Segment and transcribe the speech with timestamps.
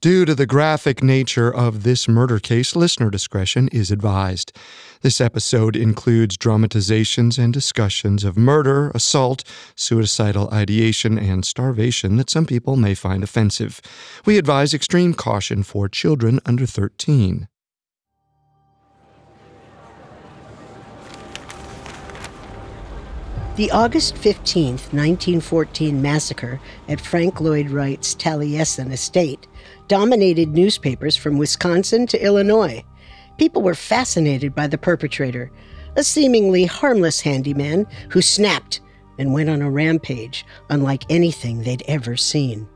[0.00, 4.56] Due to the graphic nature of this murder case, listener discretion is advised.
[5.00, 9.42] This episode includes dramatizations and discussions of murder, assault,
[9.74, 13.80] suicidal ideation, and starvation that some people may find offensive.
[14.24, 17.48] We advise extreme caution for children under 13.
[23.56, 29.48] The August 15, 1914 massacre at Frank Lloyd Wright's Taliesin estate
[29.88, 32.84] dominated newspapers from Wisconsin to Illinois.
[33.38, 35.50] People were fascinated by the perpetrator,
[35.96, 38.80] a seemingly harmless handyman who snapped
[39.18, 42.68] and went on a rampage unlike anything they'd ever seen.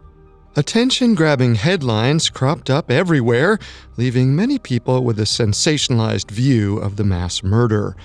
[0.55, 3.59] Attention grabbing headlines cropped up everywhere,
[3.97, 7.97] leaving many people with a sensationalized view of the mass murder.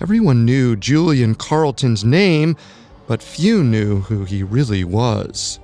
[0.00, 2.56] Everyone knew Julian Carlton's name,
[3.06, 5.60] but few knew who he really was.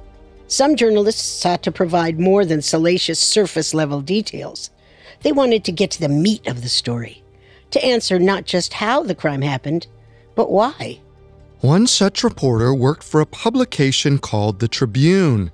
[0.51, 4.71] Some journalists sought to provide more than salacious surface level details.
[5.23, 7.23] They wanted to get to the meat of the story,
[7.71, 9.87] to answer not just how the crime happened,
[10.35, 11.03] but why.
[11.61, 15.53] One such reporter worked for a publication called The Tribune.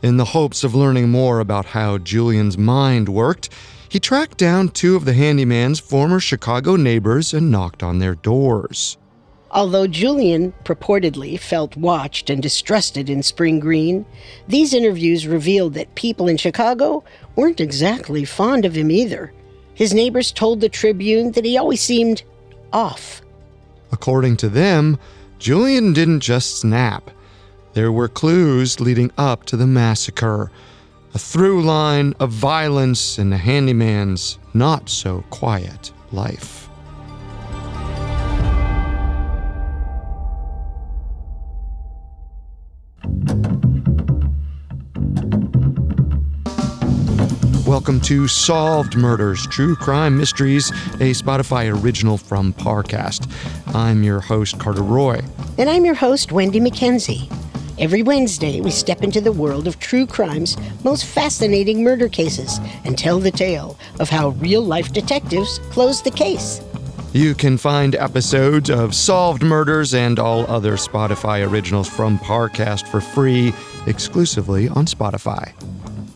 [0.00, 3.48] In the hopes of learning more about how Julian's mind worked,
[3.88, 8.96] he tracked down two of the handyman's former Chicago neighbors and knocked on their doors.
[9.56, 14.04] Although Julian purportedly felt watched and distrusted in Spring Green,
[14.46, 17.02] these interviews revealed that people in Chicago
[17.36, 19.32] weren't exactly fond of him either.
[19.72, 22.22] His neighbors told the Tribune that he always seemed
[22.70, 23.22] off.
[23.92, 24.98] According to them,
[25.38, 27.10] Julian didn't just snap.
[27.72, 30.50] There were clues leading up to the massacre,
[31.14, 36.65] a through line of violence in the handyman's not so quiet life.
[47.76, 53.30] Welcome to Solved Murders True Crime Mysteries, a Spotify original from Parcast.
[53.74, 55.20] I'm your host, Carter Roy.
[55.58, 57.30] And I'm your host, Wendy McKenzie.
[57.78, 62.96] Every Wednesday, we step into the world of true crime's most fascinating murder cases and
[62.96, 66.62] tell the tale of how real life detectives close the case.
[67.12, 73.02] You can find episodes of Solved Murders and all other Spotify originals from Parcast for
[73.02, 73.52] free
[73.86, 75.52] exclusively on Spotify.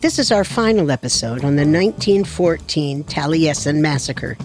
[0.01, 4.35] This is our final episode on the 1914 Taliesin Massacre.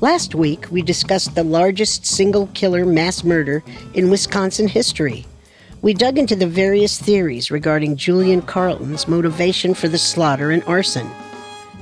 [0.00, 5.26] Last week, we discussed the largest single killer mass murder in Wisconsin history.
[5.82, 11.10] We dug into the various theories regarding Julian Carlton's motivation for the slaughter and arson.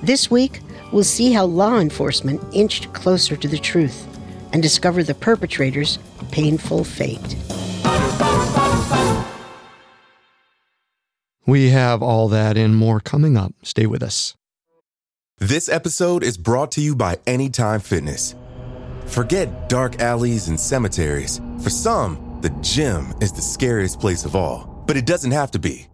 [0.02, 4.08] This week, we'll see how law enforcement inched closer to the truth
[4.54, 5.98] and discover the perpetrator's
[6.30, 7.36] painful fate.
[11.46, 13.52] We have all that and more coming up.
[13.62, 14.36] Stay with us.
[15.38, 18.36] This episode is brought to you by Anytime Fitness.
[19.06, 21.40] Forget dark alleys and cemeteries.
[21.60, 25.58] For some, the gym is the scariest place of all, but it doesn't have to
[25.58, 25.88] be.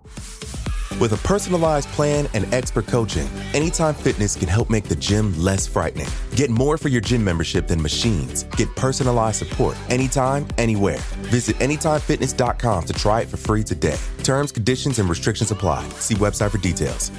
[1.01, 5.65] With a personalized plan and expert coaching, Anytime Fitness can help make the gym less
[5.67, 6.09] frightening.
[6.35, 8.43] Get more for your gym membership than machines.
[8.57, 10.99] Get personalized support anytime, anywhere.
[11.31, 13.99] Visit AnytimeFitness.com to try it for free today.
[14.25, 15.89] Terms, conditions, and restrictions apply.
[16.01, 17.13] See website for details.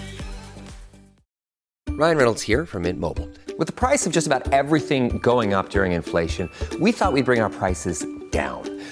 [1.90, 3.30] Ryan Reynolds here from Mint Mobile.
[3.58, 7.42] With the price of just about everything going up during inflation, we thought we'd bring
[7.42, 8.79] our prices down.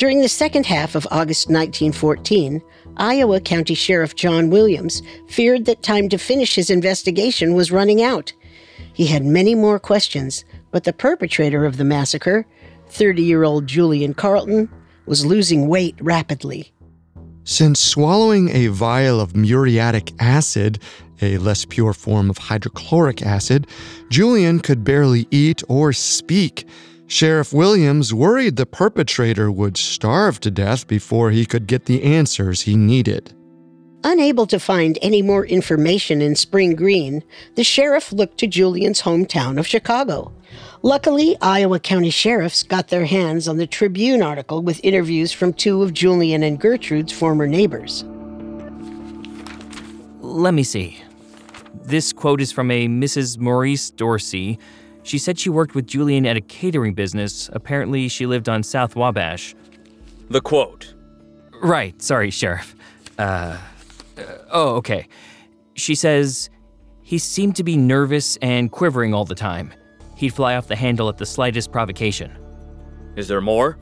[0.00, 2.62] During the second half of August 1914,
[2.96, 8.32] Iowa County Sheriff John Williams feared that time to finish his investigation was running out.
[8.94, 12.46] He had many more questions, but the perpetrator of the massacre,
[12.88, 14.70] 30 year old Julian Carlton,
[15.04, 16.72] was losing weight rapidly.
[17.44, 20.78] Since swallowing a vial of muriatic acid,
[21.20, 23.66] a less pure form of hydrochloric acid,
[24.08, 26.66] Julian could barely eat or speak.
[27.10, 32.62] Sheriff Williams worried the perpetrator would starve to death before he could get the answers
[32.62, 33.34] he needed.
[34.04, 37.24] Unable to find any more information in Spring Green,
[37.56, 40.32] the sheriff looked to Julian's hometown of Chicago.
[40.82, 45.82] Luckily, Iowa County sheriffs got their hands on the Tribune article with interviews from two
[45.82, 48.04] of Julian and Gertrude's former neighbors.
[50.20, 51.02] Let me see.
[51.82, 53.36] This quote is from a Mrs.
[53.36, 54.60] Maurice Dorsey.
[55.10, 57.50] She said she worked with Julian at a catering business.
[57.52, 59.56] Apparently, she lived on South Wabash.
[60.28, 60.94] The quote.
[61.60, 62.76] Right, sorry, Sheriff.
[63.18, 63.58] Uh,
[64.16, 64.22] uh,
[64.52, 65.08] oh, okay.
[65.74, 66.48] She says,
[67.02, 69.74] he seemed to be nervous and quivering all the time.
[70.16, 72.30] He'd fly off the handle at the slightest provocation.
[73.16, 73.78] Is there more?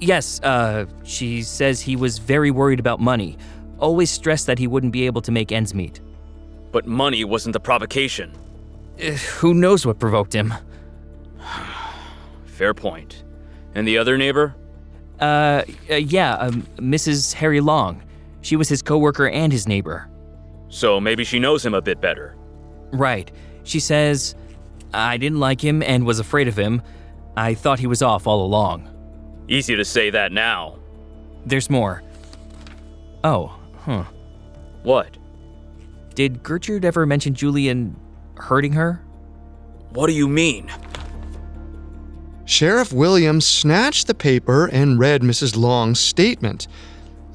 [0.00, 3.36] Yes, uh, she says he was very worried about money,
[3.78, 6.00] always stressed that he wouldn't be able to make ends meet.
[6.72, 8.32] But money wasn't the provocation.
[8.98, 10.54] Uh, who knows what provoked him?
[12.44, 13.24] Fair point.
[13.74, 14.54] And the other neighbor?
[15.20, 17.32] Uh, uh yeah, um, Mrs.
[17.34, 18.02] Harry Long.
[18.42, 20.08] She was his coworker and his neighbor.
[20.68, 22.36] So maybe she knows him a bit better.
[22.92, 23.30] Right.
[23.64, 24.34] She says,
[24.92, 26.82] I didn't like him and was afraid of him.
[27.36, 28.90] I thought he was off all along.
[29.48, 30.78] Easy to say that now.
[31.46, 32.02] There's more.
[33.24, 34.04] Oh, huh.
[34.82, 35.16] What?
[36.14, 37.96] Did Gertrude ever mention Julian
[38.36, 39.02] hurting her?
[39.90, 40.70] What do you mean?
[42.44, 45.56] Sheriff Williams snatched the paper and read Mrs.
[45.56, 46.68] Long's statement.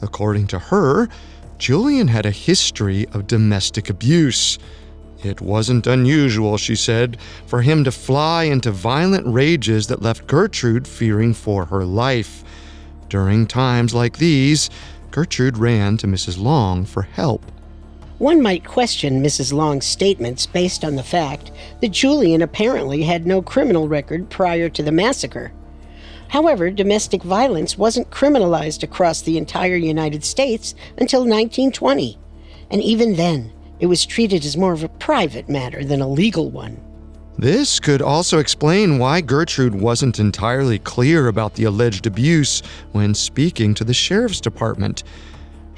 [0.02, 1.10] According to her,
[1.58, 4.60] Julian had a history of domestic abuse.
[5.24, 10.88] It wasn't unusual, she said, for him to fly into violent rages that left Gertrude
[10.88, 12.44] fearing for her life.
[13.10, 14.70] During times like these,
[15.12, 16.42] Gertrude ran to Mrs.
[16.42, 17.44] Long for help.
[18.20, 19.54] One might question Mrs.
[19.54, 24.84] Long's statements based on the fact that Julian apparently had no criminal record prior to
[24.84, 25.54] the massacre.
[26.28, 32.20] However, domestic violence wasn't criminalized across the entire United States until 1920,
[32.70, 36.52] and even then, it was treated as more of a private matter than a legal
[36.52, 36.78] one.
[37.38, 42.62] This could also explain why Gertrude wasn't entirely clear about the alleged abuse
[42.92, 45.04] when speaking to the sheriff's department.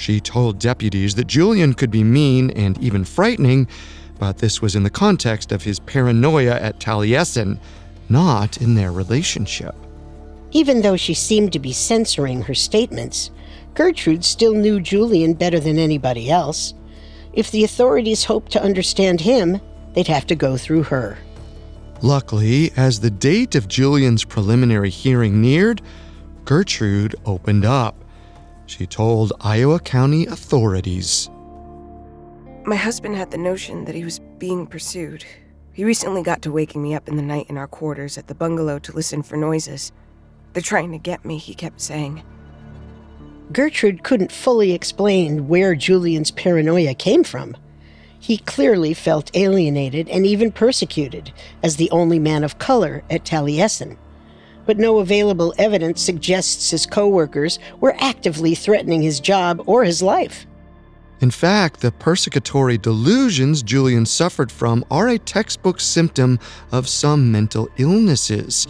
[0.01, 3.67] She told deputies that Julian could be mean and even frightening,
[4.17, 7.59] but this was in the context of his paranoia at Taliesin,
[8.09, 9.75] not in their relationship.
[10.53, 13.29] Even though she seemed to be censoring her statements,
[13.75, 16.73] Gertrude still knew Julian better than anybody else.
[17.33, 19.61] If the authorities hoped to understand him,
[19.93, 21.19] they'd have to go through her.
[22.01, 25.79] Luckily, as the date of Julian's preliminary hearing neared,
[26.43, 28.00] Gertrude opened up.
[28.71, 31.29] She told Iowa County authorities.
[32.63, 35.25] My husband had the notion that he was being pursued.
[35.73, 38.33] He recently got to waking me up in the night in our quarters at the
[38.33, 39.91] bungalow to listen for noises.
[40.53, 42.23] They're trying to get me, he kept saying.
[43.51, 47.57] Gertrude couldn't fully explain where Julian's paranoia came from.
[48.21, 53.97] He clearly felt alienated and even persecuted as the only man of color at Taliesin.
[54.65, 60.45] But no available evidence suggests his coworkers were actively threatening his job or his life.
[61.21, 66.39] In fact, the persecutory delusions Julian suffered from are a textbook symptom
[66.71, 68.67] of some mental illnesses.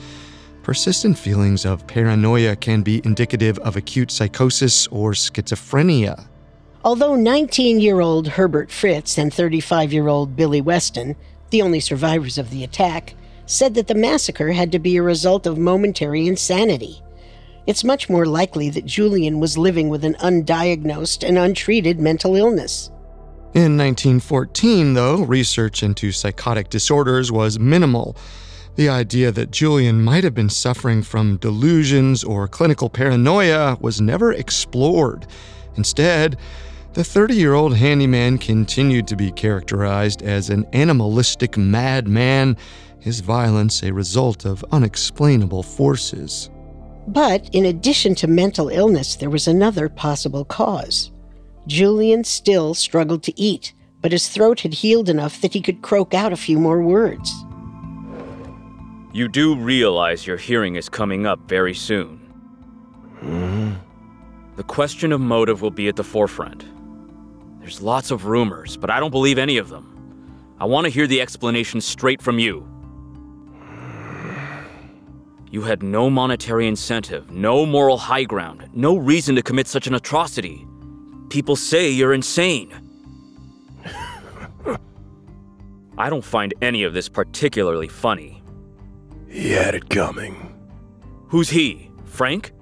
[0.62, 6.28] Persistent feelings of paranoia can be indicative of acute psychosis or schizophrenia.
[6.84, 11.16] Although 19 year old Herbert Fritz and 35 year old Billy Weston,
[11.52, 13.14] the only survivors of the attack,
[13.52, 17.02] said that the massacre had to be a result of momentary insanity.
[17.68, 22.90] It's much more likely that Julian was living with an undiagnosed and untreated mental illness.
[23.54, 28.16] In 1914, though, research into psychotic disorders was minimal.
[28.78, 34.32] The idea that Julian might have been suffering from delusions or clinical paranoia was never
[34.32, 35.28] explored.
[35.76, 36.38] Instead,
[36.94, 42.56] the 30 year old handyman continued to be characterized as an animalistic madman,
[43.02, 46.50] his violence a result of unexplainable forces.
[47.08, 51.12] But in addition to mental illness, there was another possible cause.
[51.68, 56.14] Julian still struggled to eat, but his throat had healed enough that he could croak
[56.14, 57.34] out a few more words.
[59.14, 62.20] You do realize your hearing is coming up very soon.
[63.20, 63.74] Mm-hmm.
[64.56, 66.66] The question of motive will be at the forefront.
[67.60, 69.88] There's lots of rumors, but I don't believe any of them.
[70.60, 72.71] I want to hear the explanation straight from you.
[75.52, 79.94] You had no monetary incentive, no moral high ground, no reason to commit such an
[79.94, 80.66] atrocity.
[81.30, 82.74] People say you're insane.
[85.98, 88.42] I don't find any of this particularly funny.
[89.28, 90.56] He had it coming.
[91.28, 91.92] Who's he?
[92.06, 92.54] Frank?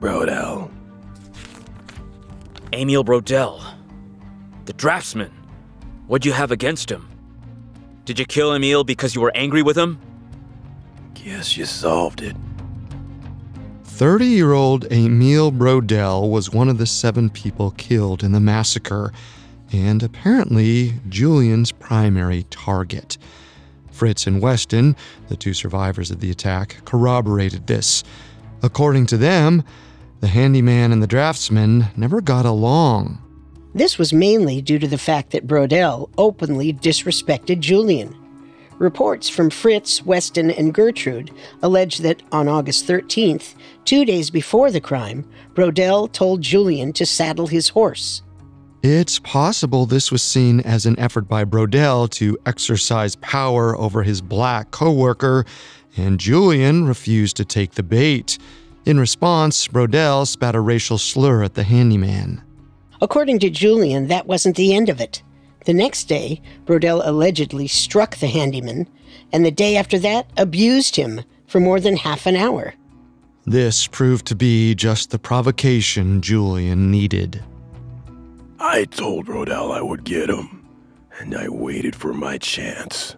[0.00, 0.70] Brodelle.
[2.72, 3.62] Emil Brodelle.
[4.64, 5.32] The draftsman.
[6.06, 7.08] What'd you have against him?
[8.06, 10.00] Did you kill Emil because you were angry with him?
[11.14, 12.36] Guess you solved it.
[13.84, 19.12] 30 year old Emil Brodelle was one of the seven people killed in the massacre,
[19.72, 23.18] and apparently Julian's primary target.
[23.90, 24.96] Fritz and Weston,
[25.28, 28.02] the two survivors of the attack, corroborated this.
[28.62, 29.62] According to them,
[30.20, 33.18] the handyman and the draftsman never got along.
[33.74, 38.14] This was mainly due to the fact that Brodelle openly disrespected Julian.
[38.80, 41.30] Reports from Fritz, Weston, and Gertrude
[41.62, 47.46] allege that on August 13th, two days before the crime, Brodelle told Julian to saddle
[47.46, 48.22] his horse.
[48.82, 54.22] It's possible this was seen as an effort by Brodelle to exercise power over his
[54.22, 55.44] black coworker,
[55.98, 58.38] and Julian refused to take the bait.
[58.86, 62.42] In response, Brodelle spat a racial slur at the handyman.
[63.02, 65.22] According to Julian, that wasn't the end of it.
[65.66, 68.88] The next day, Brodelle allegedly struck the handyman,
[69.32, 72.74] and the day after that, abused him for more than half an hour.
[73.46, 77.42] This proved to be just the provocation Julian needed.
[78.58, 80.64] I told Brodelle I would get him,
[81.18, 83.16] and I waited for my chance.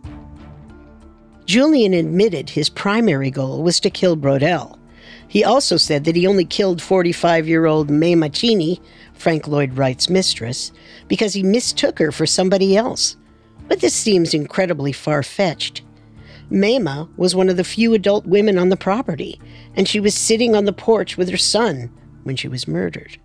[1.45, 4.79] Julian admitted his primary goal was to kill Brodelle.
[5.33, 8.83] He also said that he only killed 45 year old Mamah Cheney,
[9.15, 10.73] Frank Lloyd Wright's mistress,
[11.09, 13.17] because he mistook her for somebody else.
[13.67, 15.81] But this seems incredibly far fetched.
[16.51, 19.41] Mamah was one of the few adult women on the property,
[19.75, 21.91] and she was sitting on the porch with her son
[22.25, 23.17] when she was murdered.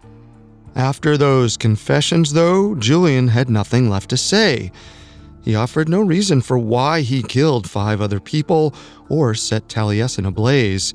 [0.77, 4.71] After those confessions, though, Julian had nothing left to say.
[5.43, 8.73] He offered no reason for why he killed five other people
[9.09, 10.93] or set Taliesin ablaze.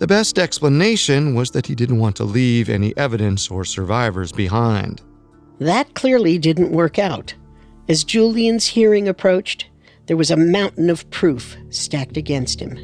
[0.00, 5.02] The best explanation was that he didn't want to leave any evidence or survivors behind.
[5.58, 7.34] That clearly didn't work out.
[7.86, 9.66] As Julian's hearing approached,
[10.06, 12.78] there was a mountain of proof stacked against him.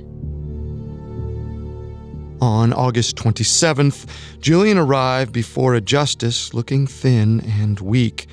[2.43, 4.07] On August 27th,
[4.43, 8.27] Julian arrived before a justice looking thin and weak.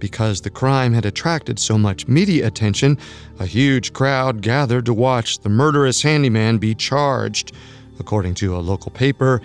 [0.00, 2.98] Because the crime had attracted so much media attention,
[3.38, 7.52] a huge crowd gathered to watch the murderous handyman be charged.
[7.98, 9.40] According to a local paper,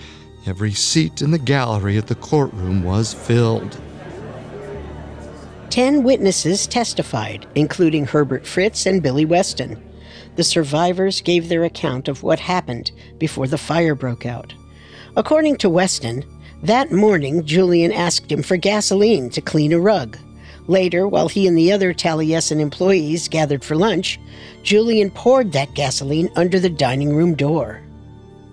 [0.46, 3.79] every seat in the gallery at the courtroom was filled.
[5.70, 9.81] Ten witnesses testified, including Herbert Fritz and Billy Weston.
[10.36, 14.53] The survivors gave their account of what happened before the fire broke out.
[15.15, 16.25] According to Weston,
[16.63, 20.17] that morning Julian asked him for gasoline to clean a rug.
[20.67, 24.20] Later, while he and the other Taliesin employees gathered for lunch,
[24.63, 27.81] Julian poured that gasoline under the dining room door.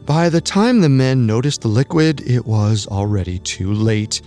[0.09, 4.23] By the time the men noticed the liquid, it was already too late.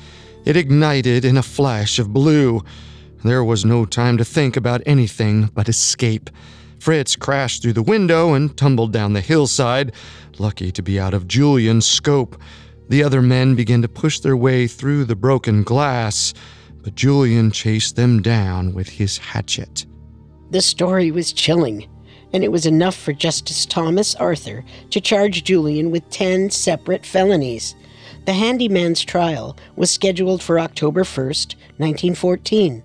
[0.46, 2.64] It ignited in a flash of blue.
[3.24, 6.30] There was no time to think about anything but escape.
[6.78, 9.94] Fritz crashed through the window and tumbled down the hillside,
[10.38, 12.40] lucky to be out of Julian's scope.
[12.90, 16.32] The other men began to push their way through the broken glass,
[16.84, 19.88] but Julian chased them down with his hatchet.
[20.52, 21.90] The story was chilling,
[22.34, 27.76] and it was enough for Justice Thomas Arthur to charge Julian with 10 separate felonies.
[28.26, 32.84] The handyman's trial was scheduled for October 1st, 1914.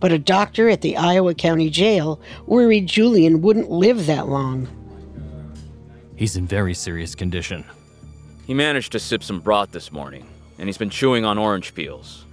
[0.00, 4.68] But a doctor at the Iowa County Jail worried Julian wouldn't live that long.
[6.14, 7.64] He's in very serious condition.
[8.46, 10.26] He managed to sip some broth this morning,
[10.58, 12.24] and he's been chewing on orange peels.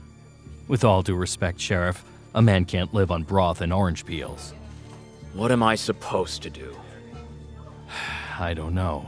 [0.67, 4.53] With all due respect, Sheriff, a man can't live on broth and orange peels.
[5.35, 6.73] What am I supposed to do?
[8.39, 9.05] I don't know.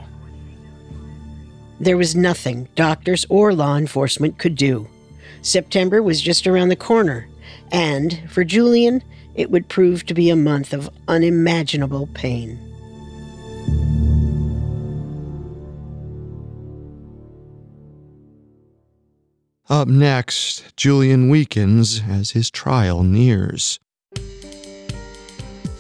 [1.79, 4.89] There was nothing doctors or law enforcement could do.
[5.41, 7.29] September was just around the corner,
[7.72, 9.01] and for Julian,
[9.36, 12.60] it would prove to be a month of unimaginable pain.
[19.69, 23.79] Up next, Julian weakens as his trial nears.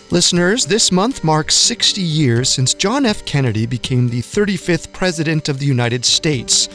[0.09, 3.25] Listeners, this month marks 60 years since John F.
[3.25, 6.69] Kennedy became the 35th President of the United States,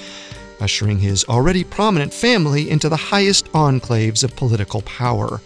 [0.60, 5.40] ushering his already prominent family into the highest enclaves of political power.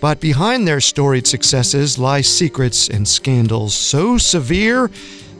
[0.00, 4.84] But behind their storied successes lie secrets and scandals so severe,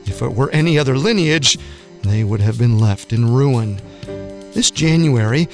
[0.05, 1.57] if it were any other lineage,
[2.03, 3.79] they would have been left in ruin.
[4.51, 5.47] This January,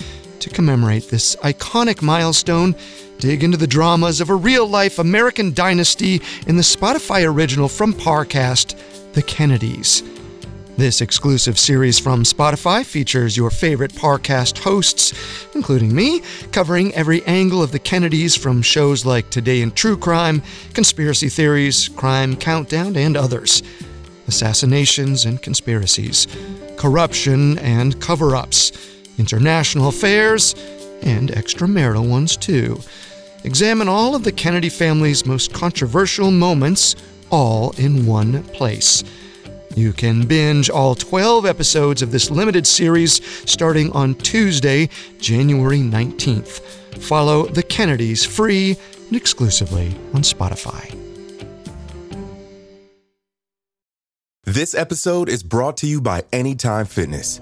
[0.43, 2.75] To commemorate this iconic milestone,
[3.17, 7.93] dig into the dramas of a real life American dynasty in the Spotify original from
[7.93, 8.75] Parcast,
[9.13, 10.03] The Kennedys.
[10.75, 15.13] This exclusive series from Spotify features your favorite Parcast hosts,
[15.55, 16.21] including me,
[16.51, 21.87] covering every angle of the Kennedys from shows like Today in True Crime, Conspiracy Theories,
[21.87, 23.63] Crime Countdown, and others.
[24.27, 26.27] Assassinations and conspiracies,
[26.75, 30.55] corruption and cover ups international affairs,
[31.01, 32.79] and extramarital ones too.
[33.43, 36.95] Examine all of the Kennedy family's most controversial moments,
[37.29, 39.03] all in one place.
[39.75, 44.89] You can binge all 12 episodes of this limited series starting on Tuesday,
[45.19, 46.61] January 19th.
[47.01, 48.77] Follow The Kennedys free
[49.07, 50.99] and exclusively on Spotify.
[54.45, 57.41] This episode is brought to you by Anytime Fitness.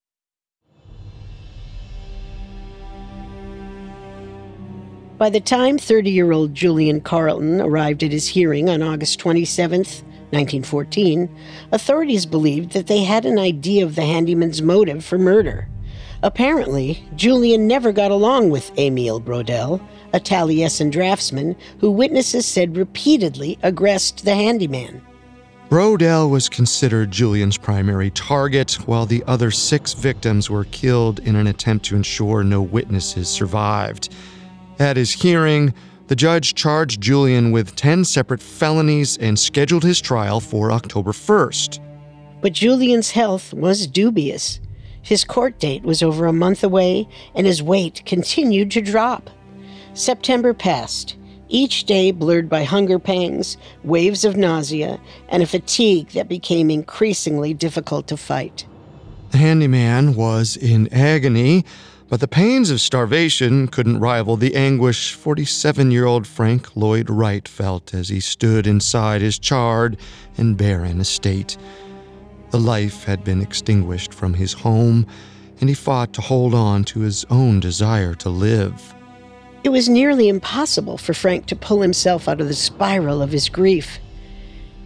[5.21, 9.81] By the time 30 year old Julian Carlton arrived at his hearing on August 27,
[9.81, 11.29] 1914,
[11.71, 15.67] authorities believed that they had an idea of the handyman's motive for murder.
[16.23, 19.79] Apparently, Julian never got along with Emile Brodelle,
[20.11, 25.03] a Taliesin draftsman who witnesses said repeatedly aggressed the handyman.
[25.69, 31.45] Brodelle was considered Julian's primary target, while the other six victims were killed in an
[31.45, 34.09] attempt to ensure no witnesses survived.
[34.81, 35.75] At his hearing,
[36.07, 41.79] the judge charged Julian with 10 separate felonies and scheduled his trial for October 1st.
[42.41, 44.59] But Julian's health was dubious.
[45.03, 49.29] His court date was over a month away, and his weight continued to drop.
[49.93, 51.15] September passed,
[51.47, 57.53] each day blurred by hunger pangs, waves of nausea, and a fatigue that became increasingly
[57.53, 58.65] difficult to fight.
[59.29, 61.65] The handyman was in agony,
[62.11, 67.47] but the pains of starvation couldn't rival the anguish 47 year old Frank Lloyd Wright
[67.47, 69.95] felt as he stood inside his charred
[70.37, 71.55] and barren estate.
[72.49, 75.07] The life had been extinguished from his home,
[75.61, 78.93] and he fought to hold on to his own desire to live.
[79.63, 83.47] It was nearly impossible for Frank to pull himself out of the spiral of his
[83.47, 83.99] grief.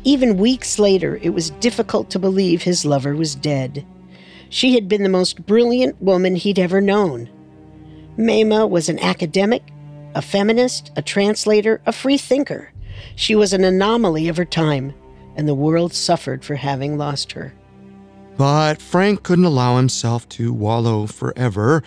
[0.03, 3.83] Even weeks later, it was difficult to believe his lover was dead.
[4.49, 7.29] She had been the most brilliant woman he'd ever known.
[8.17, 9.63] Mamah was an academic,
[10.13, 12.71] a feminist, a translator, a free thinker.
[13.15, 14.93] She was an anomaly of her time,
[15.35, 17.53] and the world suffered for having lost her.
[18.37, 21.83] But Frank couldn't allow himself to wallow forever.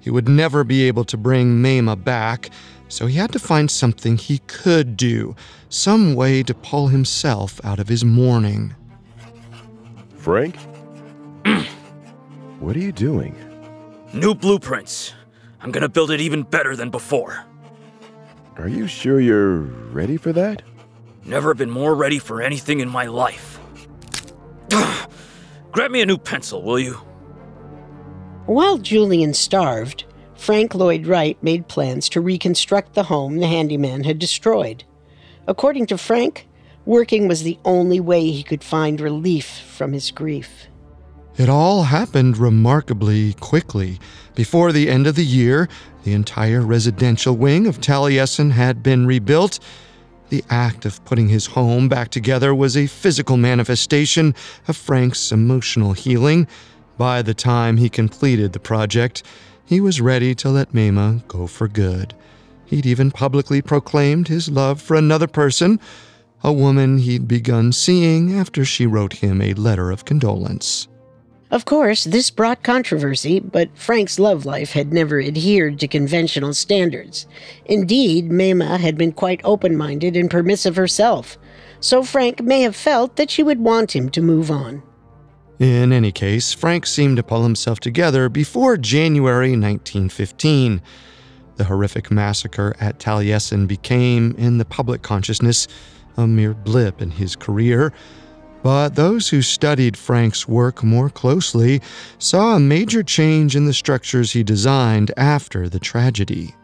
[0.00, 2.50] He would never be able to bring Mamah back,
[2.88, 5.36] so he had to find something he could do,
[5.68, 8.74] some way to pull himself out of his mourning.
[10.16, 10.56] Frank?
[12.60, 13.34] what are you doing?
[14.12, 15.14] New blueprints.
[15.60, 17.44] I'm gonna build it even better than before.
[18.56, 20.62] Are you sure you're ready for that?
[21.24, 23.58] Never been more ready for anything in my life.
[25.72, 27.00] Grab me a new pencil, will you?
[28.46, 34.18] While Julian starved, Frank Lloyd Wright made plans to reconstruct the home the handyman had
[34.18, 34.84] destroyed.
[35.46, 36.48] According to Frank,
[36.84, 40.69] working was the only way he could find relief from his grief.
[41.36, 43.98] It all happened remarkably quickly.
[44.34, 45.68] Before the end of the year,
[46.04, 49.58] the entire residential wing of Taliesin had been rebuilt.
[50.28, 54.34] The act of putting his home back together was a physical manifestation
[54.68, 56.46] of Frank's emotional healing.
[56.98, 59.22] By the time he completed the project,
[59.64, 62.14] he was ready to let Mamah go for good.
[62.66, 65.80] He'd even publicly proclaimed his love for another person,
[66.44, 70.86] a woman he'd begun seeing after she wrote him a letter of condolence.
[71.50, 77.26] Of course, this brought controversy, but Frank's love life had never adhered to conventional standards.
[77.64, 81.38] Indeed, Mamah had been quite open minded and permissive herself,
[81.80, 84.84] so Frank may have felt that she would want him to move on.
[85.58, 90.80] In any case, Frank seemed to pull himself together before January 1915.
[91.56, 95.66] The horrific massacre at Taliesin became, in the public consciousness,
[96.16, 97.92] a mere blip in his career.
[98.62, 101.80] But those who studied Frank's work more closely
[102.18, 106.54] saw a major change in the structures he designed after the tragedy.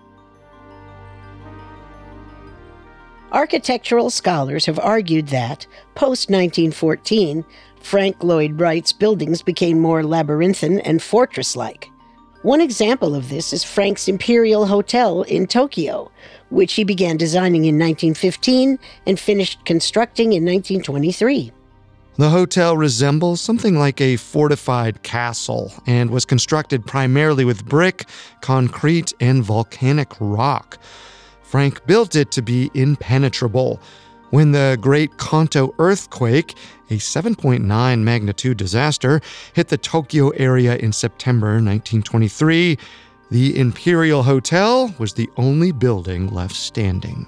[3.33, 7.45] Architectural scholars have argued that, post 1914,
[7.81, 11.91] Frank Lloyd Wright's buildings became more labyrinthine and fortress like.
[12.43, 16.11] One example of this is Frank's Imperial Hotel in Tokyo,
[16.51, 21.53] which he began designing in 1915 and finished constructing in 1923.
[22.19, 28.07] The hotel resembles something like a fortified castle and was constructed primarily with brick,
[28.41, 30.79] concrete, and volcanic rock.
[31.43, 33.83] Frank built it to be impenetrable.
[34.31, 36.55] When the Great Kanto earthquake,
[36.89, 39.21] a 7.9 magnitude disaster,
[39.53, 42.79] hit the Tokyo area in September 1923,
[43.31, 47.27] the Imperial Hotel was the only building left standing.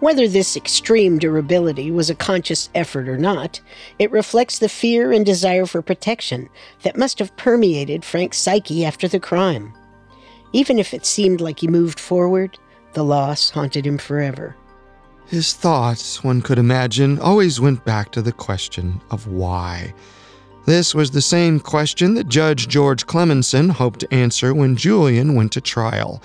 [0.00, 3.60] Whether this extreme durability was a conscious effort or not,
[3.98, 6.48] it reflects the fear and desire for protection
[6.82, 9.74] that must have permeated Frank's psyche after the crime.
[10.54, 12.58] Even if it seemed like he moved forward,
[12.94, 14.56] the loss haunted him forever.
[15.26, 19.94] His thoughts, one could imagine, always went back to the question of why.
[20.64, 25.52] This was the same question that Judge George Clementson hoped to answer when Julian went
[25.52, 26.22] to trial.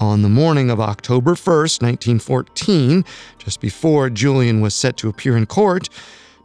[0.00, 3.04] On the morning of October 1st, 1914,
[3.38, 5.88] just before Julian was set to appear in court,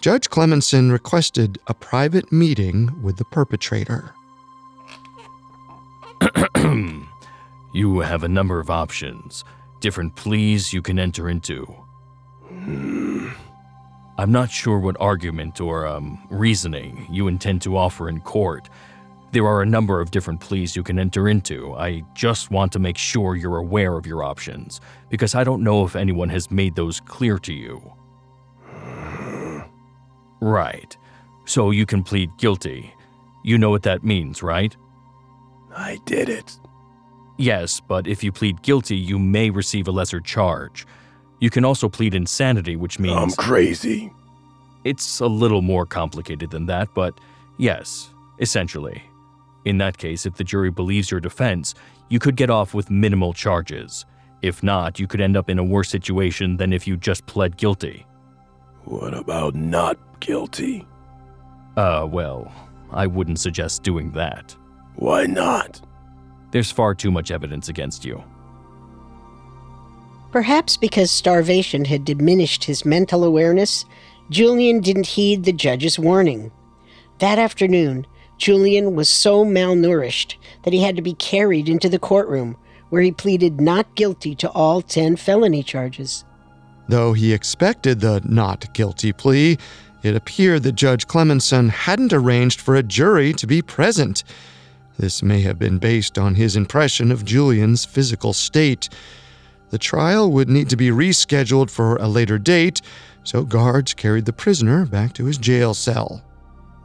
[0.02, 4.16] Judge Clementson requested a private meeting with the perpetrator.
[7.74, 9.44] you have a number of options,
[9.82, 11.68] different pleas you can enter into.
[14.18, 18.68] I'm not sure what argument or um, reasoning you intend to offer in court,
[19.34, 21.74] there are a number of different pleas you can enter into.
[21.74, 25.84] I just want to make sure you're aware of your options, because I don't know
[25.86, 27.82] if anyone has made those clear to you.
[30.40, 30.96] Right.
[31.46, 32.94] So you can plead guilty.
[33.44, 34.76] You know what that means, right?
[35.76, 36.58] I did it.
[37.38, 40.86] Yes, but if you plead guilty, you may receive a lesser charge.
[41.40, 43.18] You can also plead insanity, which means.
[43.18, 44.12] I'm crazy.
[44.84, 47.20] It's a little more complicated than that, but
[47.58, 49.02] yes, essentially.
[49.66, 51.74] In that case, if the jury believes your defense,
[52.10, 54.06] you could get off with minimal charges.
[54.42, 57.56] If not, you could end up in a worse situation than if you just pled
[57.56, 58.06] guilty.
[58.84, 60.86] What about not guilty?
[61.78, 62.52] Uh, well,
[62.92, 64.56] I wouldn't suggest doing that.
[64.96, 65.82] Why not?
[66.52, 68.24] There's far too much evidence against you.
[70.32, 73.86] Perhaps because starvation had diminished his mental awareness,
[74.30, 76.52] Julian didn't heed the judge's warning.
[77.20, 78.06] That afternoon,
[78.38, 82.58] Julian was so malnourished that he had to be carried into the courtroom,
[82.90, 86.26] where he pleaded not guilty to all 10 felony charges.
[86.88, 89.58] Though he expected the not guilty plea,
[90.04, 94.24] it appeared that Judge Clementson hadn't arranged for a jury to be present.
[94.98, 98.90] This may have been based on his impression of Julian's physical state.
[99.70, 102.82] The trial would need to be rescheduled for a later date,
[103.24, 106.22] so guards carried the prisoner back to his jail cell.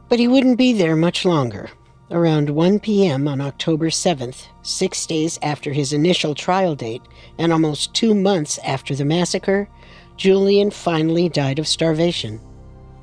[0.09, 1.69] But he wouldn't be there much longer.
[2.11, 3.27] Around 1 p.m.
[3.27, 7.03] on October 7th, six days after his initial trial date
[7.37, 9.69] and almost two months after the massacre,
[10.17, 12.41] Julian finally died of starvation.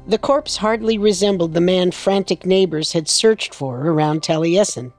[0.09, 4.93] The corpse hardly resembled the man frantic neighbors had searched for around Taliesin.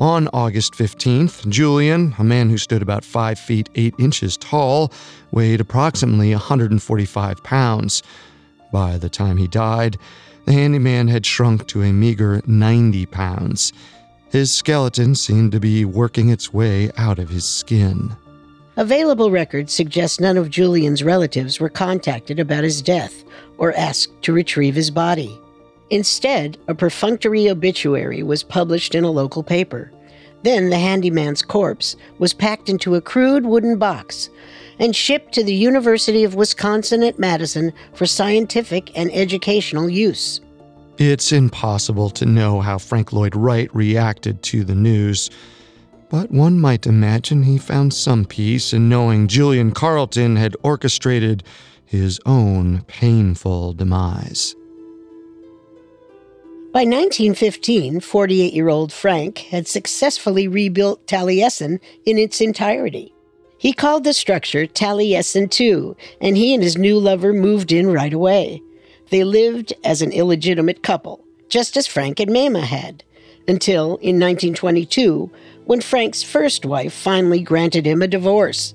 [0.00, 4.92] On August 15th, Julian, a man who stood about 5 feet 8 inches tall,
[5.32, 8.02] weighed approximately 145 pounds.
[8.72, 9.96] By the time he died,
[10.44, 13.72] the handyman had shrunk to a meager 90 pounds.
[14.30, 18.16] His skeleton seemed to be working its way out of his skin.
[18.76, 23.24] Available records suggest none of Julian's relatives were contacted about his death
[23.56, 25.38] or asked to retrieve his body.
[25.90, 29.90] Instead, a perfunctory obituary was published in a local paper.
[30.42, 34.30] Then the handyman's corpse was packed into a crude wooden box
[34.78, 40.40] and shipped to the University of Wisconsin at Madison for scientific and educational use.
[40.98, 45.30] It's impossible to know how Frank Lloyd Wright reacted to the news,
[46.10, 51.44] but one might imagine he found some peace in knowing Julian Carlton had orchestrated
[51.84, 54.54] his own painful demise.
[56.72, 63.14] By 1915, 48 year old Frank had successfully rebuilt Taliesin in its entirety.
[63.58, 68.12] He called the structure Taliesin II, and he and his new lover moved in right
[68.12, 68.62] away.
[69.10, 73.02] They lived as an illegitimate couple, just as Frank and Mamah had,
[73.48, 75.30] until in 1922,
[75.64, 78.74] when Frank's first wife finally granted him a divorce.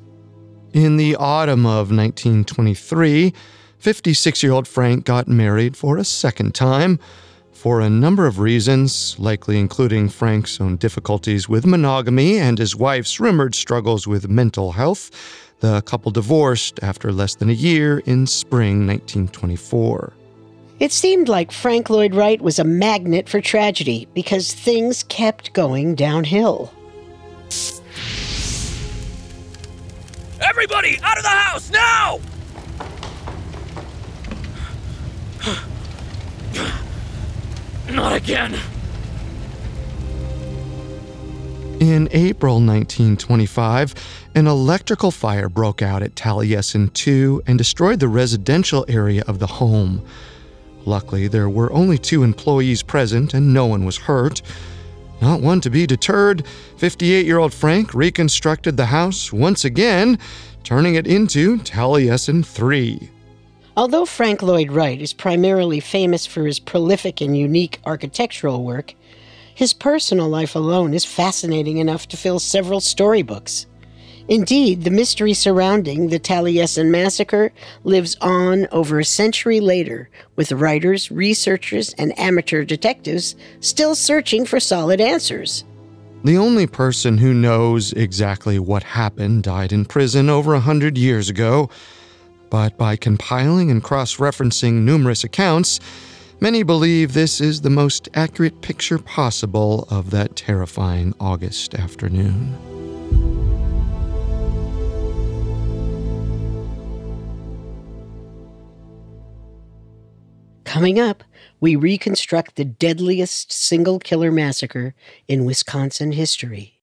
[0.74, 3.34] In the autumn of 1923,
[3.78, 7.00] 56 year old Frank got married for a second time.
[7.64, 13.22] For a number of reasons, likely including Frank's own difficulties with monogamy and his wife's
[13.22, 15.10] rumored struggles with mental health,
[15.62, 20.12] The couple divorced after less than a year in spring 1924.
[20.82, 25.96] It seemed like Frank Lloyd Wright was a magnet for tragedy because things kept going
[25.96, 26.70] downhill.
[30.42, 32.20] Everybody, out of the house now!
[37.90, 38.60] Not again.
[41.80, 43.94] In April 1925,
[44.36, 49.48] an electrical fire broke out at Taliesin 2 and destroyed the residential area of the
[49.48, 50.06] home.
[50.86, 54.42] Luckily, there were only two employees present and no one was hurt.
[55.22, 56.46] Not one to be deterred,
[56.78, 60.20] 58 year old Frank reconstructed the house once again,
[60.64, 63.10] turning it into Taliesin 3.
[63.76, 68.94] Although Frank Lloyd Wright is primarily famous for his prolific and unique architectural work,
[69.56, 73.66] his personal life alone is fascinating enough to fill several storybooks.
[74.28, 77.52] Indeed, the mystery surrounding the Taliesin massacre
[77.84, 84.60] lives on over a century later, with writers, researchers, and amateur detectives still searching for
[84.60, 85.66] solid answers.
[86.24, 91.28] The only person who knows exactly what happened died in prison over a hundred years
[91.28, 91.70] ago,
[92.54, 95.80] but by compiling and cross referencing numerous accounts,
[96.40, 102.56] many believe this is the most accurate picture possible of that terrifying August afternoon.
[110.64, 111.24] Coming up,
[111.60, 114.94] we reconstruct the deadliest single killer massacre
[115.28, 116.83] in Wisconsin history.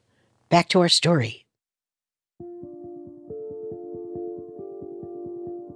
[0.51, 1.45] back to our story.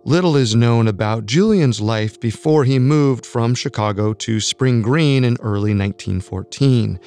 [0.03, 5.35] Little is known about Julian's life before he moved from Chicago to Spring Green in
[5.39, 6.99] early 1914.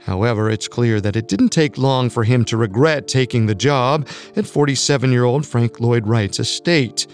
[0.00, 4.08] However, it's clear that it didn't take long for him to regret taking the job
[4.34, 7.06] at 47 year old Frank Lloyd Wright's estate.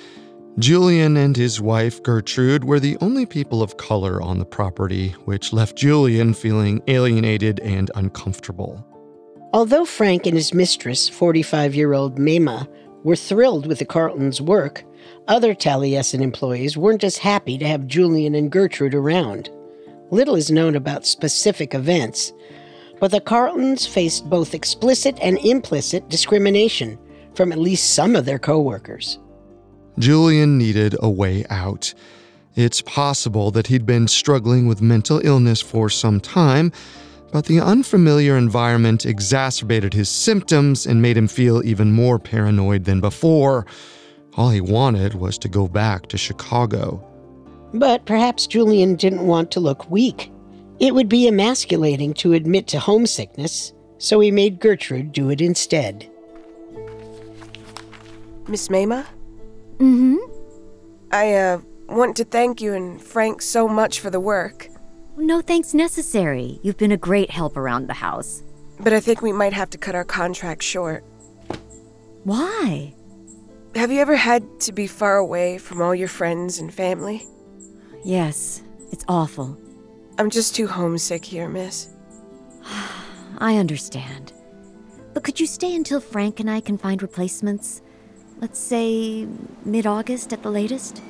[0.59, 5.53] Julian and his wife Gertrude were the only people of color on the property, which
[5.53, 8.88] left Julian feeling alienated and uncomfortable.
[9.53, 12.69] Although Frank and his mistress, 45 year old Mamah,
[13.03, 14.85] were thrilled with the Carltons' work,
[15.27, 19.49] other Taliesin employees weren't as happy to have Julian and Gertrude around.
[20.11, 22.33] Little is known about specific events,
[23.01, 26.99] but the Carltons faced both explicit and implicit discrimination
[27.35, 29.19] from at least some of their coworkers.
[29.99, 31.95] Julian needed a way out.
[32.55, 36.73] It's possible that he'd been struggling with mental illness for some time,
[37.33, 43.01] but the unfamiliar environment exacerbated his symptoms and made him feel even more paranoid than
[43.01, 43.67] before.
[44.37, 47.05] All he wanted was to go back to Chicago.
[47.75, 50.33] But perhaps Julian didn't want to look weak.
[50.81, 56.09] It would be emasculating to admit to homesickness, so he made Gertrude do it instead.
[58.47, 59.05] Miss Mamah?
[59.79, 60.17] Mm-hmm.
[61.11, 64.69] I, uh, want to thank you and Frank so much for the work.
[65.21, 66.61] No thanks necessary.
[66.63, 68.45] You've been a great help around the house.
[68.79, 71.03] But I think we might have to cut our contract short.
[72.23, 72.95] Why?
[73.75, 77.27] Have you ever had to be far away from all your friends and family?
[78.05, 79.59] Yes, it's awful.
[80.19, 81.89] I'm just too homesick here, miss.
[83.39, 84.33] I understand.
[85.15, 87.83] But could you stay until Frank and I can find replacements?
[88.41, 89.27] Let's say
[89.65, 91.03] mid August at the latest?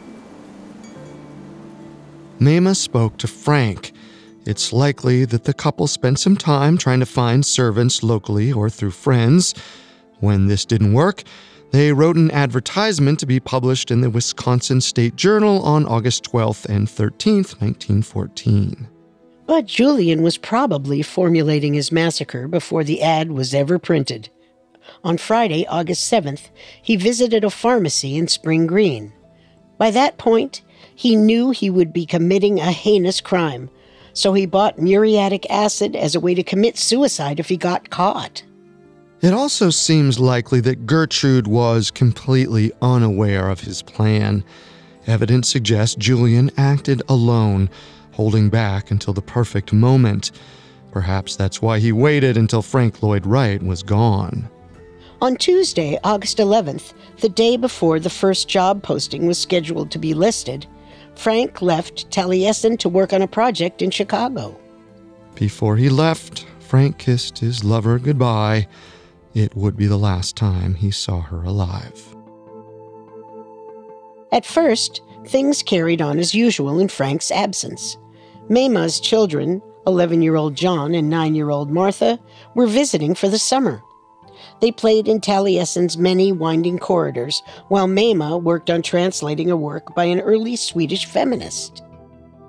[2.41, 3.93] Mamah spoke to Frank.
[4.49, 8.93] It's likely that the couple spent some time trying to find servants locally or through
[8.93, 9.53] friends.
[10.21, 11.23] When this didn't work,
[11.71, 16.65] they wrote an advertisement to be published in the Wisconsin State Journal on August 12th
[16.65, 18.89] and 13th, 1914.
[19.45, 24.31] But Julian was probably formulating his massacre before the ad was ever printed.
[25.05, 26.49] on Friday, August 7th,
[26.81, 29.13] he visited a pharmacy in Spring Green.
[29.77, 30.63] By that point,
[30.95, 33.69] he knew he would be committing a heinous crime,
[34.19, 38.43] so he bought muriatic acid as a way to commit suicide if he got caught.
[39.21, 44.43] It also seems likely that Gertrude was completely unaware of his plan.
[45.07, 47.71] Evidence suggests Julian acted alone,
[48.11, 50.33] holding back until the perfect moment.
[50.91, 54.51] Perhaps that's why he waited until Frank Lloyd Wright was gone.
[55.23, 60.13] On Tuesday, August 11th, the day before the first job posting was scheduled to be
[60.13, 60.67] listed,
[61.19, 64.57] Frank left Taliesin to work on a project in Chicago.
[65.35, 68.69] Before he left, Frank kissed his lover goodbye.
[69.35, 72.15] It would be the last time he saw her alive.
[74.31, 77.97] At first, things carried on as usual in Frank's absence.
[78.49, 82.21] Mamah's children, 11 year old John and 9 year old Martha,
[82.55, 83.83] were visiting for the summer.
[84.61, 90.05] They played in Taliesin's many winding corridors, while Mamah worked on translating a work by
[90.05, 91.83] an early Swedish feminist.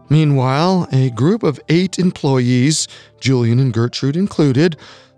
[0.10, 2.88] Meanwhile, a group of eight employees,
[3.20, 4.76] Julian and Gertrude included,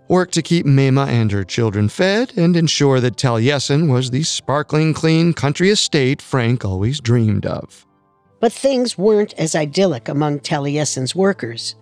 [0.08, 4.92] worked to keep Mamah and her children fed and ensure that Taliesin was the sparkling
[4.92, 7.86] clean country estate Frank always dreamed of.
[8.38, 11.74] But things weren't as idyllic among Taliesin's workers.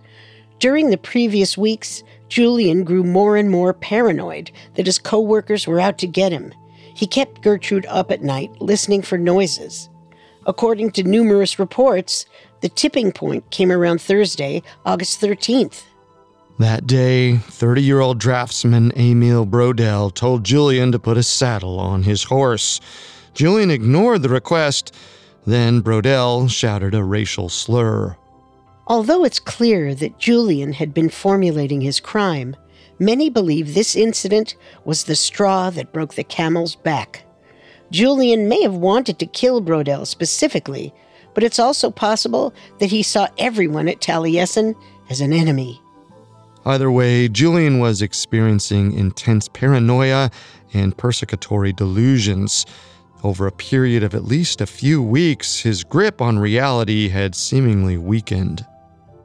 [0.60, 5.98] During the previous weeks, Julian grew more and more paranoid that his co-workers were out
[5.98, 6.54] to get him.
[6.94, 9.90] He kept Gertrude up at night, listening for noises.
[10.46, 12.24] According to numerous reports,
[12.62, 15.82] the tipping point came around Thursday, August 13th.
[16.58, 22.02] That day, 30 year old draftsman Emil Brodelle told Julian to put a saddle on
[22.02, 22.80] his horse.
[23.34, 24.94] Julian ignored the request.
[25.46, 28.16] Then Brodelle shouted a racial slur.
[28.90, 32.56] Although it's clear that Julian had been formulating his crime,
[32.98, 37.22] many believe this incident was the straw that broke the camel's back.
[37.92, 40.92] Julian may have wanted to kill Brodelle specifically,
[41.34, 44.74] but it's also possible that he saw everyone at Taliesin
[45.08, 45.80] as an enemy.
[46.64, 50.32] Either way, Julian was experiencing intense paranoia
[50.74, 52.66] and persecutory delusions.
[53.22, 57.96] Over a period of at least a few weeks, his grip on reality had seemingly
[57.96, 58.66] weakened.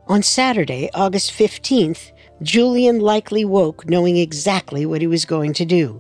[0.08, 2.12] On Saturday, August 15th,
[2.44, 6.00] Julian likely woke knowing exactly what he was going to do.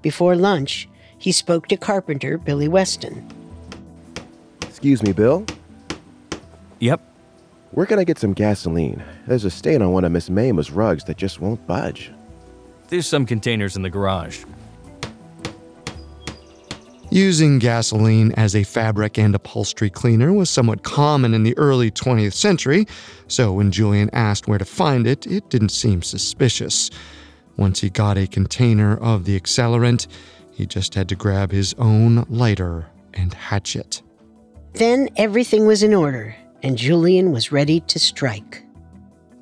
[0.00, 0.88] Before lunch,
[1.18, 3.28] he spoke to carpenter Billy Weston.
[4.62, 5.44] Excuse me, Bill.
[6.80, 7.02] Yep.
[7.72, 9.02] Where can I get some gasoline?
[9.26, 12.10] There's a stain on one of Miss Mamah's rugs that just won't budge.
[12.88, 14.44] There's some containers in the garage.
[17.12, 22.32] Using gasoline as a fabric and upholstery cleaner was somewhat common in the early 20th
[22.32, 22.86] century,
[23.28, 26.88] so when Julian asked where to find it, it didn't seem suspicious.
[27.58, 30.06] Once he got a container of the accelerant,
[30.52, 34.00] he just had to grab his own lighter and hatchet.
[34.72, 38.64] Then everything was in order, and Julian was ready to strike.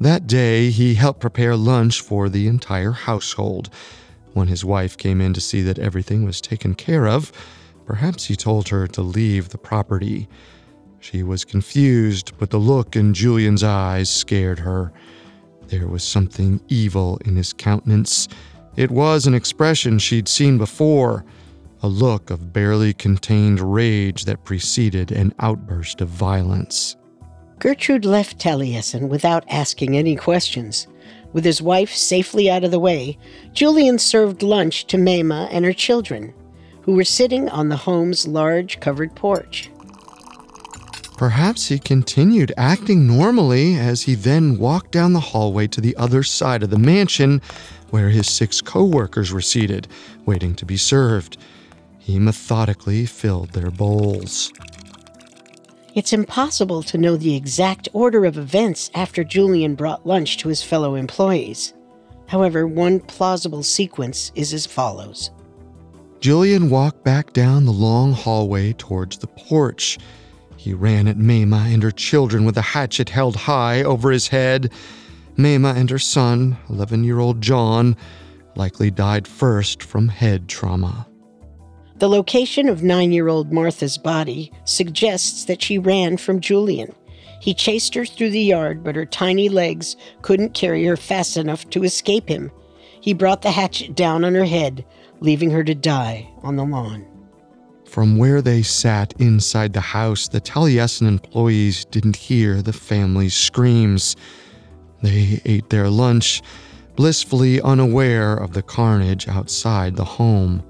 [0.00, 3.70] That day, he helped prepare lunch for the entire household.
[4.32, 7.30] When his wife came in to see that everything was taken care of,
[7.84, 10.28] perhaps he told her to leave the property.
[11.00, 14.92] She was confused, but the look in Julian's eyes scared her.
[15.68, 18.28] There was something evil in his countenance.
[18.76, 21.24] It was an expression she'd seen before,
[21.82, 26.96] a look of barely contained rage that preceded an outburst of violence.
[27.58, 30.86] Gertrude left Taliesin without asking any questions.
[31.32, 33.16] With his wife safely out of the way,
[33.52, 36.34] Julian served lunch to Mamah and her children,
[36.82, 39.70] who were sitting on the home's large covered porch.
[41.16, 46.22] Perhaps he continued acting normally as he then walked down the hallway to the other
[46.22, 47.42] side of the mansion
[47.90, 49.86] where his six co workers were seated,
[50.24, 51.36] waiting to be served.
[51.98, 54.50] He methodically filled their bowls.
[55.94, 60.62] It's impossible to know the exact order of events after Julian brought lunch to his
[60.62, 61.74] fellow employees.
[62.28, 65.32] However, one plausible sequence is as follows
[66.20, 69.98] Julian walked back down the long hallway towards the porch.
[70.58, 74.70] He ran at Mamah and her children with a hatchet held high over his head.
[75.38, 77.96] Mamah and her son, 11 year old John,
[78.54, 81.06] likely died first from head trauma.
[81.96, 86.94] The location of nine year old Martha's body suggests that she ran from Julian.
[87.40, 91.70] He chased her through the yard, but her tiny legs couldn't carry her fast enough
[91.70, 92.50] to escape him.
[93.00, 94.84] He brought the hatchet down on her head,
[95.20, 97.06] leaving her to die on the lawn.
[97.90, 104.14] From where they sat inside the house, the Taliesin employees didn't hear the family's screams.
[105.02, 106.40] They ate their lunch,
[106.94, 110.62] blissfully unaware of the carnage outside the home.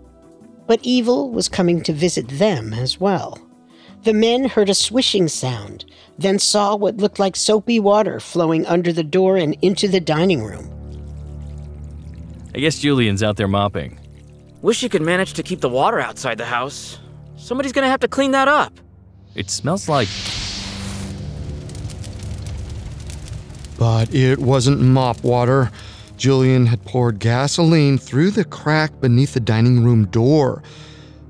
[0.66, 3.38] But evil was coming to visit them as well.
[4.04, 5.84] The men heard a swishing sound,
[6.18, 10.42] then saw what looked like soapy water flowing under the door and into the dining
[10.42, 10.70] room.
[12.54, 13.99] I guess Julian's out there mopping.
[14.62, 16.98] Wish you could manage to keep the water outside the house.
[17.36, 18.78] Somebody's gonna have to clean that up.
[19.34, 20.08] It smells like.
[23.78, 25.70] But it wasn't mop water.
[26.18, 30.62] Julian had poured gasoline through the crack beneath the dining room door.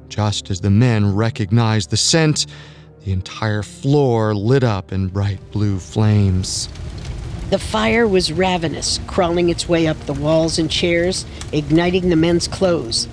[0.08, 2.46] Just as the men recognized the scent,
[3.04, 6.68] the entire floor lit up in bright blue flames.
[7.50, 12.48] The fire was ravenous, crawling its way up the walls and chairs, igniting the men's
[12.48, 13.06] clothes.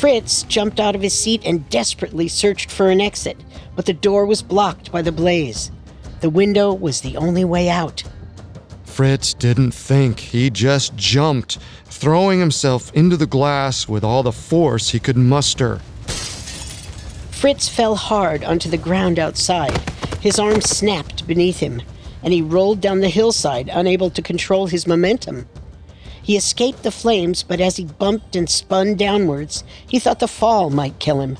[0.00, 3.36] Fritz jumped out of his seat and desperately searched for an exit,
[3.76, 5.70] but the door was blocked by the blaze.
[6.22, 8.02] The window was the only way out.
[8.84, 14.88] Fritz didn't think, he just jumped, throwing himself into the glass with all the force
[14.88, 15.82] he could muster.
[17.30, 19.76] Fritz fell hard onto the ground outside.
[20.22, 21.82] His arm snapped beneath him,
[22.22, 25.46] and he rolled down the hillside, unable to control his momentum.
[26.30, 30.70] He escaped the flames, but as he bumped and spun downwards, he thought the fall
[30.70, 31.38] might kill him.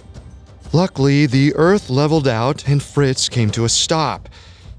[0.73, 4.29] Luckily, the earth leveled out and Fritz came to a stop.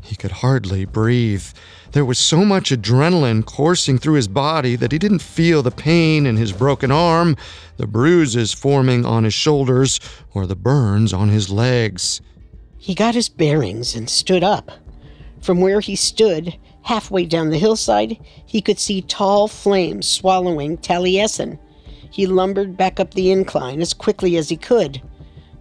[0.01, 1.45] He could hardly breathe.
[1.93, 6.25] There was so much adrenaline coursing through his body that he didn't feel the pain
[6.25, 7.37] in his broken arm,
[7.77, 10.01] the bruises forming on his shoulders,
[10.33, 12.19] or the burns on his legs.
[12.77, 14.71] He got his bearings and stood up.
[15.39, 21.59] From where he stood, halfway down the hillside, he could see tall flames swallowing Taliesin.
[22.09, 25.01] He lumbered back up the incline as quickly as he could.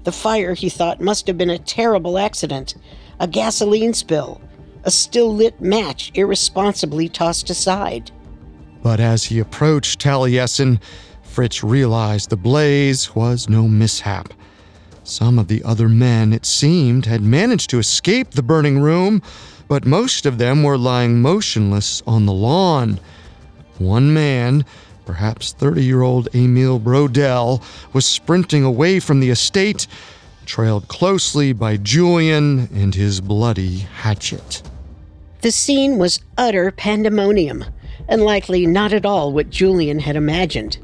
[0.05, 2.75] The fire, he thought, must have been a terrible accident
[3.21, 4.41] a gasoline spill,
[4.83, 8.11] a still lit match irresponsibly tossed aside.
[8.83, 10.81] But as he approached Taliesin,
[11.23, 14.33] Fritz realized the blaze was no mishap.
[15.05, 19.23] Some of the other men, it seemed, had managed to escape the burning room,
[19.71, 22.99] but most of them were lying motionless on the lawn.
[23.79, 24.65] One man,
[25.07, 27.63] perhaps 30 year old Emil Brodelle,
[27.93, 29.87] was sprinting away from the estate,
[30.45, 34.61] trailed closely by Julian and his bloody hatchet.
[35.43, 37.65] The scene was utter pandemonium,
[38.09, 40.79] and likely not at all what Julian had imagined.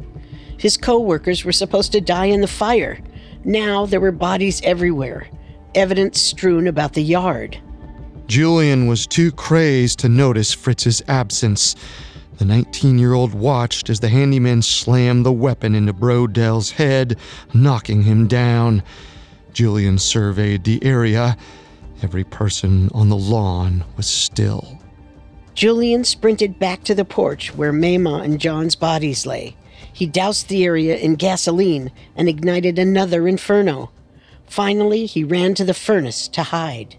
[0.58, 3.00] His co workers were supposed to die in the fire.
[3.44, 5.26] Now there were bodies everywhere,
[5.74, 7.60] evidence strewn about the yard.
[8.26, 11.76] Julian was too crazed to notice Fritz's absence.
[12.38, 17.18] The 19 year old watched as the handyman slammed the weapon into Brodelle's head,
[17.54, 18.82] knocking him down.
[19.52, 21.36] Julian surveyed the area.
[22.02, 24.80] Every person on the lawn was still.
[25.54, 29.56] Julian sprinted back to the porch where Mamah and John's bodies lay.
[29.90, 33.90] He doused the area in gasoline and ignited another inferno.
[34.46, 36.96] Finally, he ran to the furnace to hide.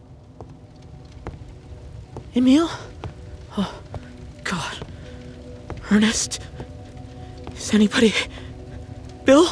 [2.38, 2.70] Emil?
[3.58, 3.82] Oh,
[4.44, 4.78] God.
[5.90, 6.40] Ernest?
[7.56, 8.14] Is anybody.
[9.26, 9.48] Bill?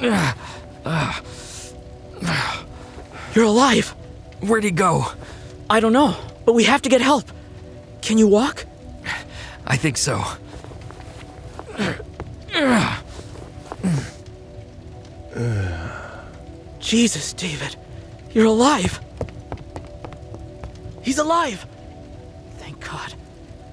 [0.00, 0.14] You're
[3.44, 3.94] alive.
[4.40, 5.04] Where'd he go?
[5.68, 7.30] I don't know, but we have to get help.
[8.00, 8.64] Can you walk?
[9.66, 10.24] I think so.
[16.80, 17.76] Jesus, David.
[18.32, 19.00] You're alive.
[21.02, 21.66] He's alive.
[22.86, 23.14] Thank God.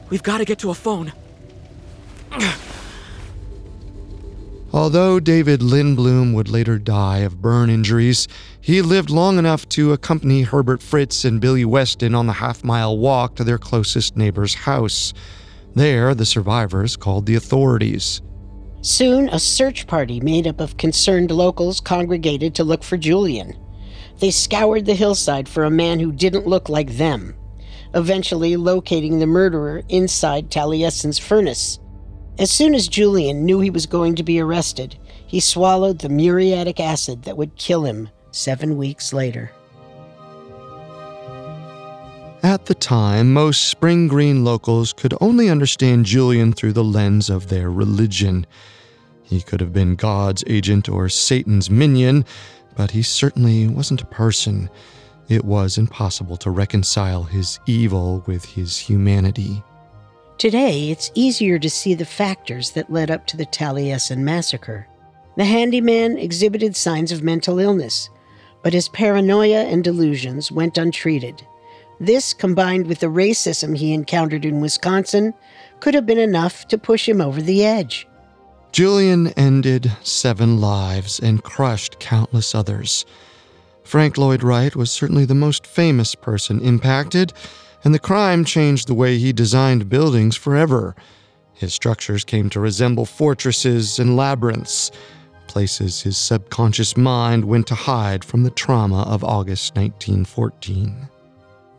[0.09, 1.13] We've got to get to a phone.
[4.73, 8.27] Although David Lindblom would later die of burn injuries,
[8.59, 12.97] he lived long enough to accompany Herbert Fritz and Billy Weston on the half mile
[12.97, 15.13] walk to their closest neighbor's house.
[15.75, 18.21] There, the survivors called the authorities.
[18.81, 23.55] Soon, a search party made up of concerned locals congregated to look for Julian.
[24.19, 27.35] They scoured the hillside for a man who didn't look like them,
[27.93, 31.79] eventually locating the murderer inside Taliesin's furnace.
[32.39, 36.79] As soon as Julian knew he was going to be arrested, he swallowed the muriatic
[36.79, 39.51] acid that would kill him seven weeks later.
[42.41, 47.47] At the time, most Spring Green locals could only understand Julian through the lens of
[47.47, 48.45] their religion.
[49.21, 52.25] He could have been God's agent or Satan's minion,
[52.75, 54.69] but he certainly wasn't a person.
[55.33, 59.63] It was impossible to reconcile his evil with his humanity.
[60.37, 64.87] Today, it's easier to see the factors that led up to the Taliesin massacre.
[65.35, 68.11] The handyman exhibited signs of mental illness,
[68.61, 71.41] but his paranoia and delusions went untreated.
[71.99, 75.33] This, combined with the racism he encountered in Wisconsin,
[75.79, 78.07] could have been enough to push him over the edge.
[78.71, 83.03] Julian ended seven lives and crushed countless others.
[83.83, 87.33] Frank Lloyd Wright was certainly the most famous person impacted,
[87.83, 90.95] and the crime changed the way he designed buildings forever.
[91.53, 94.91] His structures came to resemble fortresses and labyrinths,
[95.47, 101.09] places his subconscious mind went to hide from the trauma of August 1914.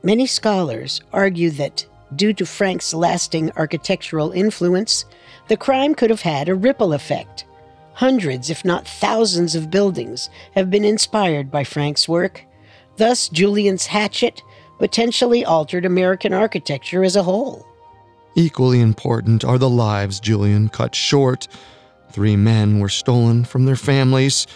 [0.03, 5.07] Many scholars argue that, due to Frank's lasting architectural influence,
[5.49, 7.47] the crime could have had a ripple effect.
[7.95, 12.45] Hundreds, if not thousands, of buildings have been inspired by Frank's work.
[12.97, 14.42] Thus, Julian's hatchet
[14.78, 17.66] potentially altered American architecture as a whole.
[18.34, 21.47] Equally important are the lives Julian cut short.
[22.11, 24.47] Three men were stolen from their families,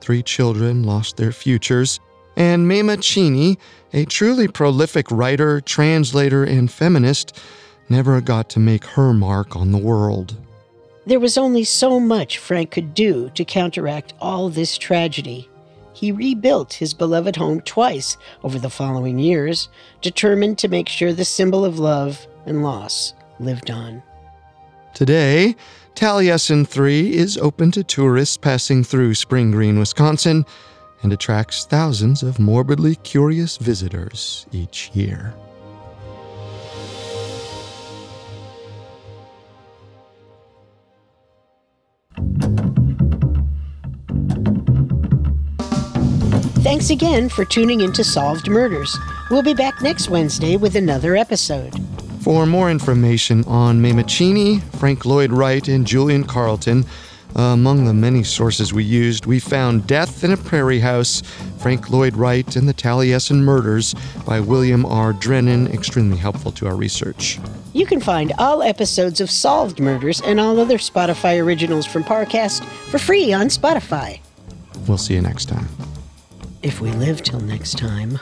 [0.00, 2.00] three children lost their futures,
[2.36, 3.58] and Mamah Cheney,
[3.92, 7.40] a truly prolific writer, translator, and feminist,
[7.88, 10.36] never got to make her mark on the world.
[11.06, 15.50] There was only so much Frank could do to counteract all this tragedy.
[15.92, 19.68] He rebuilt his beloved home twice over the following years,
[20.00, 24.02] determined to make sure the symbol of love and loss lived on.
[24.94, 25.56] Today,
[25.94, 30.46] Taliesin 3 is open to tourists passing through Spring Green, Wisconsin,
[31.02, 35.34] and attracts thousands of morbidly curious visitors each year.
[46.74, 48.98] Thanks again for tuning into Solved Murders.
[49.30, 51.72] We'll be back next Wednesday with another episode.
[52.20, 56.84] For more information on Mamah Cheney, Frank Lloyd Wright, and Julian Carlton,
[57.36, 61.22] uh, among the many sources we used, we found Death in a Prairie House,
[61.60, 63.94] Frank Lloyd Wright, and the Taliesin Murders
[64.26, 65.12] by William R.
[65.12, 67.38] Drennan, extremely helpful to our research.
[67.72, 72.64] You can find all episodes of Solved Murders and all other Spotify originals from Parcast
[72.90, 74.18] for free on Spotify.
[74.88, 75.68] We'll see you next time.
[76.64, 78.18] If we live till next time.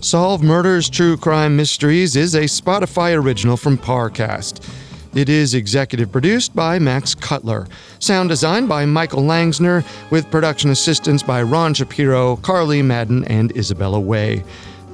[0.00, 4.66] Solved Murders True Crime Mysteries is a Spotify original from Parcast.
[5.14, 7.68] It is executive produced by Max Cutler,
[7.98, 14.00] sound designed by Michael Langsner, with production assistance by Ron Shapiro, Carly Madden, and Isabella
[14.00, 14.42] Way.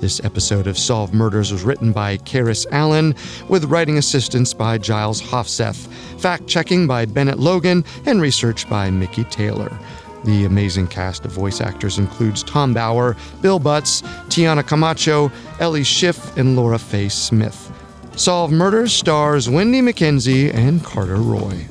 [0.01, 3.15] This episode of Solved Murders was written by Karis Allen,
[3.49, 5.87] with writing assistance by Giles Hofseth,
[6.21, 9.79] fact checking by Bennett Logan, and research by Mickey Taylor.
[10.25, 16.37] The amazing cast of voice actors includes Tom Bauer, Bill Butts, Tiana Camacho, Ellie Schiff,
[16.37, 17.73] and Laura Faye Smith.
[18.17, 21.67] Solved Murders stars Wendy McKenzie and Carter Roy.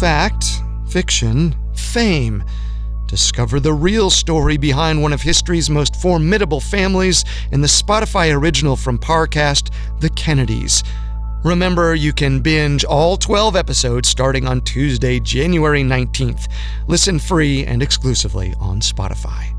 [0.00, 0.44] Fact,
[0.88, 2.44] fiction, fame.
[3.06, 8.76] Discover the real story behind one of history's most formidable families in the Spotify original
[8.76, 10.82] from Parcast, The Kennedys.
[11.46, 16.48] Remember, you can binge all 12 episodes starting on Tuesday, January 19th.
[16.88, 19.55] Listen free and exclusively on Spotify.